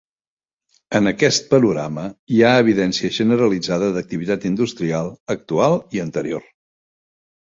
En 0.99 1.09
aquest 1.09 1.43
panorama 1.51 2.05
hi 2.35 2.39
ha 2.47 2.53
evidència 2.61 3.11
generalitzada 3.19 3.91
d'activitat 3.97 4.49
industrial 4.51 5.13
actual 5.35 5.77
i 5.99 6.01
anterior. 6.05 6.49